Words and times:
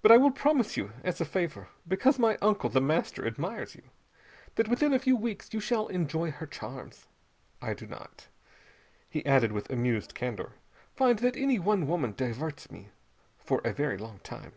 But 0.00 0.10
I 0.10 0.16
will 0.16 0.30
promise 0.30 0.78
you 0.78 0.92
as 1.04 1.20
a 1.20 1.26
favor, 1.26 1.68
because 1.86 2.18
my 2.18 2.38
uncle 2.40 2.70
The 2.70 2.80
Master 2.80 3.26
admires 3.26 3.74
you, 3.74 3.82
that 4.54 4.66
within 4.66 4.94
a 4.94 4.98
few 4.98 5.14
weeks 5.14 5.52
you 5.52 5.60
shall 5.60 5.88
enjoy 5.88 6.30
her 6.30 6.46
charms. 6.46 7.06
I 7.60 7.74
do 7.74 7.86
not," 7.86 8.28
he 9.10 9.26
added 9.26 9.52
with 9.52 9.68
amused 9.68 10.14
candor, 10.14 10.52
"find 10.94 11.18
that 11.18 11.36
any 11.36 11.58
one 11.58 11.86
woman 11.86 12.14
diverts 12.16 12.70
me 12.70 12.88
for 13.36 13.60
a 13.62 13.74
very 13.74 13.98
long 13.98 14.20
time." 14.20 14.54